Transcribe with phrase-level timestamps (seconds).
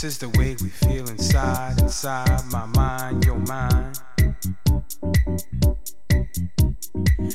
[0.00, 3.98] This is the way we feel inside, inside my mind, your mind.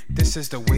[0.10, 0.73] This is the way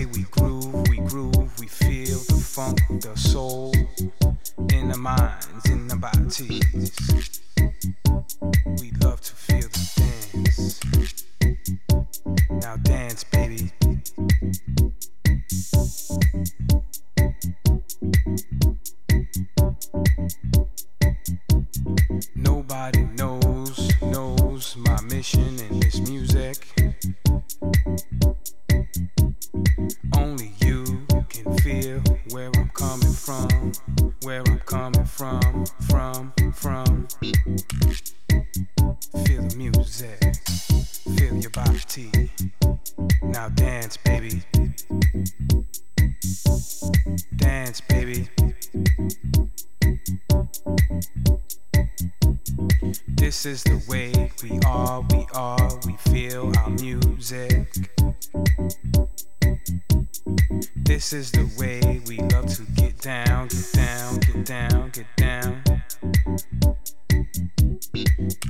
[60.95, 65.61] This is the way we love to get down, get down, get down, get down.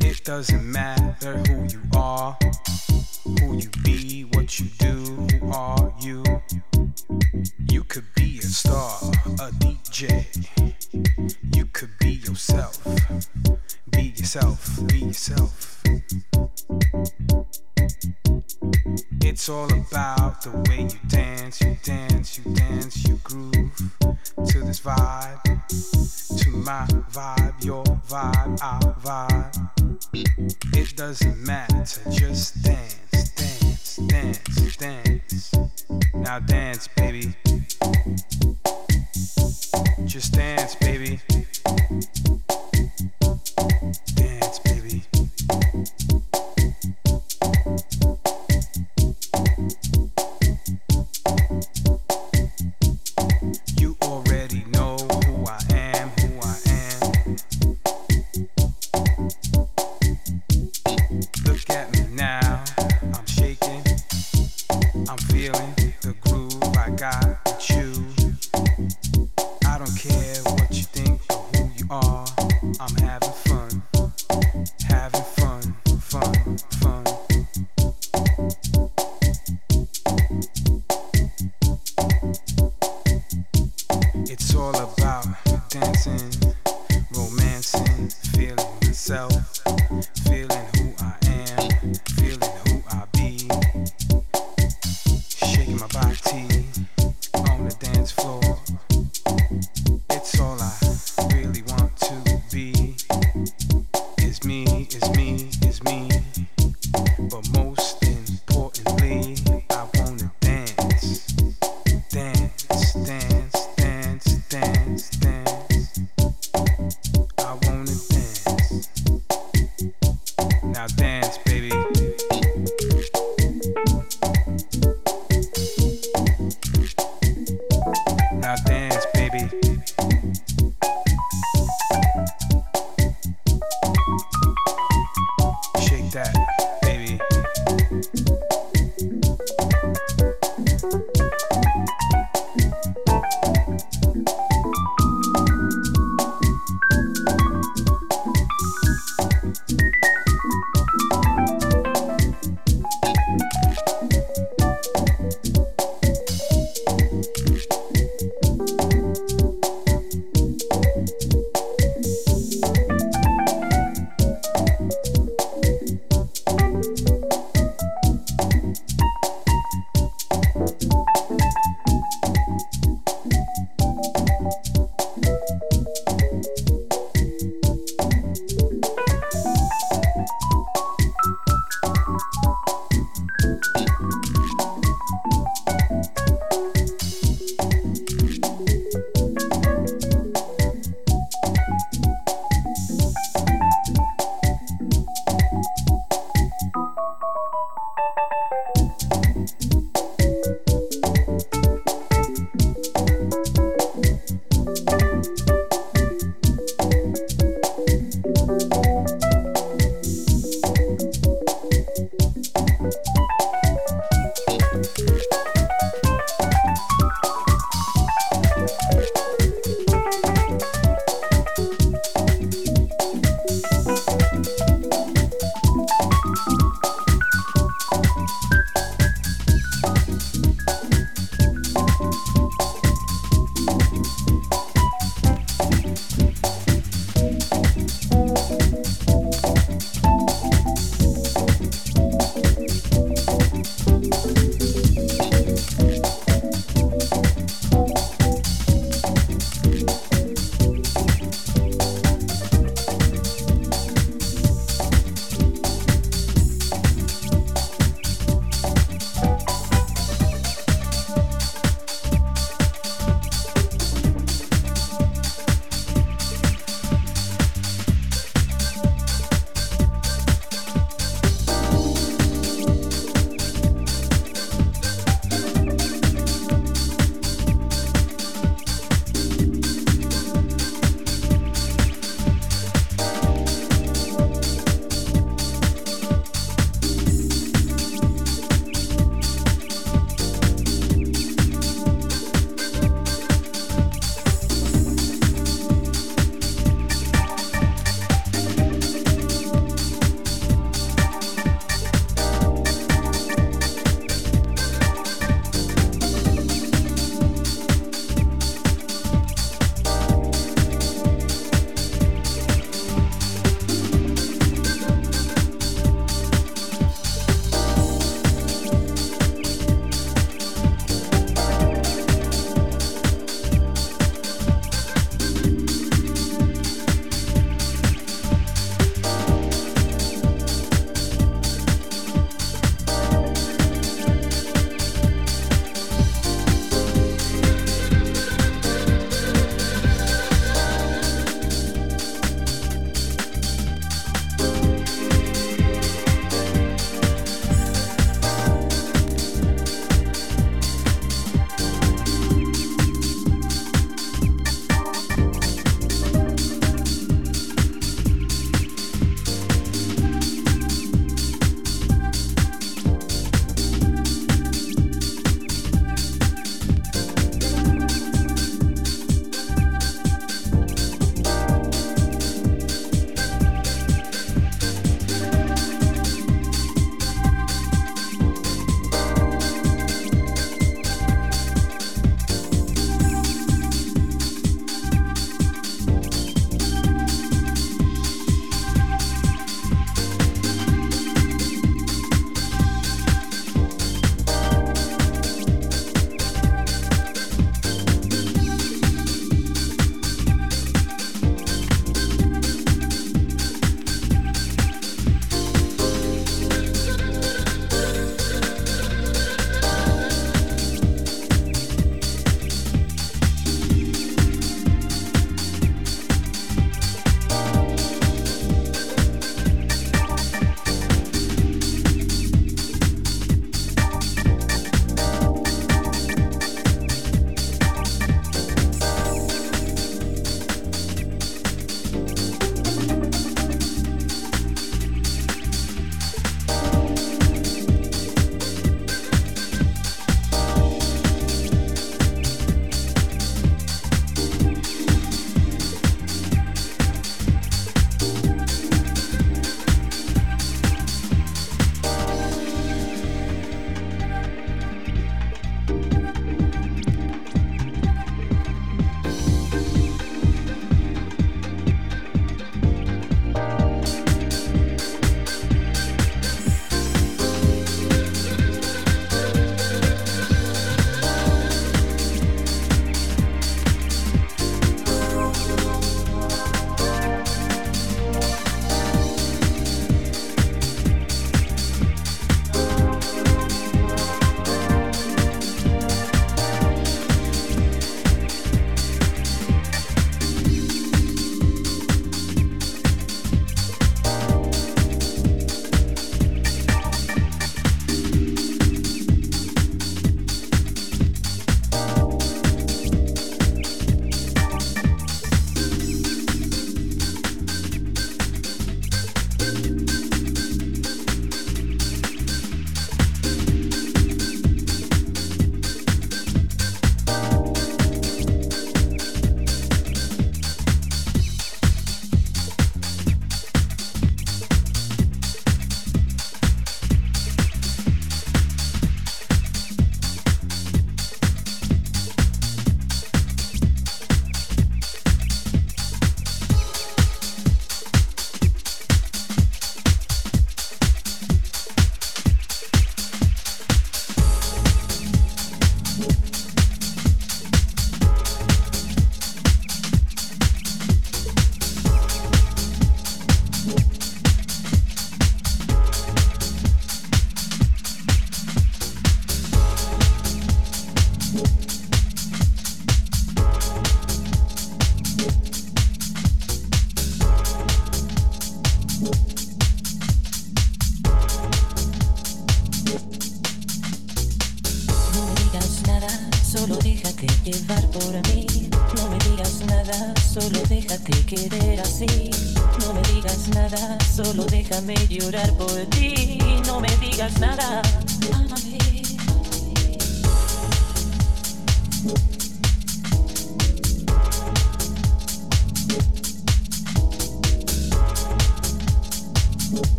[0.00, 2.36] It doesn't matter who you are,
[3.38, 6.24] who you be, what you do, who are you.
[7.70, 8.98] You could be a star,
[9.38, 10.26] a DJ.
[11.54, 12.84] You could be yourself.
[13.92, 15.80] Be yourself, be yourself.
[19.24, 22.11] It's all about the way you dance, you dance,
[24.82, 25.42] vibe,
[26.38, 30.76] to my vibe, your vibe, our vibe.
[30.76, 35.54] It doesn't matter, just dance, dance, dance, dance.
[36.14, 37.34] Now dance, baby.
[40.04, 40.74] Just dance,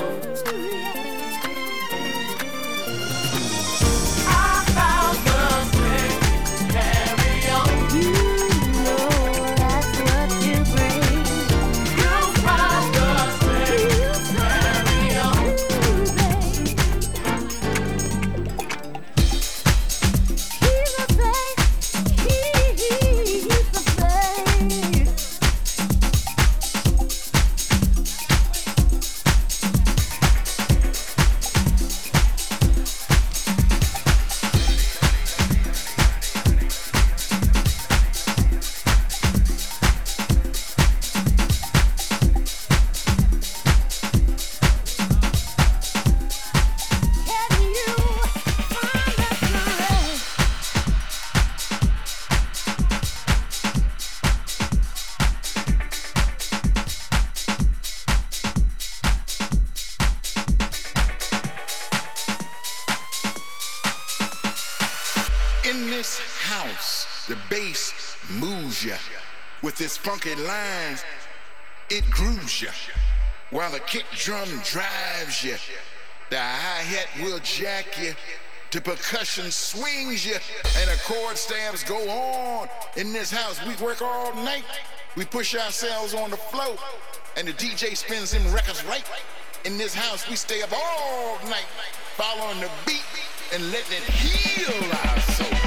[0.00, 0.29] carry
[70.00, 71.04] funky lines,
[71.90, 72.70] it grooves you.
[73.50, 75.56] While the kick drum drives you,
[76.30, 78.14] the hi-hat will jack you,
[78.70, 80.36] the percussion swings you,
[80.78, 82.68] and the chord stabs go on.
[82.96, 84.64] In this house, we work all night.
[85.16, 86.76] We push ourselves on the floor,
[87.36, 89.04] and the DJ spins them records right.
[89.66, 91.66] In this house, we stay up all night,
[92.16, 93.02] following the beat
[93.52, 95.59] and letting it heal our soul.